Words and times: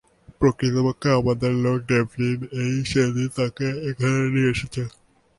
প্রকৃতপক্ষে, 0.39 1.09
আমাদের 1.19 1.51
লোক 1.63 1.77
ডেভলিন 1.87 2.39
এই 2.61 2.75
সেদিন 2.85 3.27
তাকে 3.37 3.67
এখানে 3.89 4.19
নিয়ে 4.33 4.51
এসেছে। 4.51 4.81